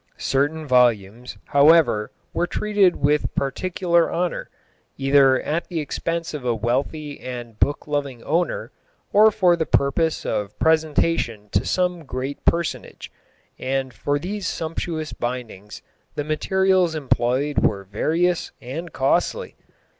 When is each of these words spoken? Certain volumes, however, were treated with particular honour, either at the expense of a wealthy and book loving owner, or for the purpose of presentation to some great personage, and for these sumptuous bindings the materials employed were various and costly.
Certain 0.17 0.65
volumes, 0.65 1.37
however, 1.49 2.11
were 2.33 2.47
treated 2.47 2.95
with 2.95 3.35
particular 3.35 4.11
honour, 4.11 4.49
either 4.97 5.39
at 5.39 5.67
the 5.67 5.79
expense 5.79 6.33
of 6.33 6.43
a 6.43 6.55
wealthy 6.55 7.19
and 7.19 7.59
book 7.59 7.85
loving 7.85 8.23
owner, 8.23 8.71
or 9.13 9.29
for 9.29 9.55
the 9.55 9.67
purpose 9.67 10.25
of 10.25 10.57
presentation 10.57 11.49
to 11.49 11.63
some 11.65 12.03
great 12.03 12.43
personage, 12.45 13.11
and 13.59 13.93
for 13.93 14.17
these 14.17 14.47
sumptuous 14.47 15.13
bindings 15.13 15.83
the 16.15 16.23
materials 16.23 16.95
employed 16.95 17.59
were 17.59 17.83
various 17.83 18.51
and 18.59 18.93
costly. 18.93 19.55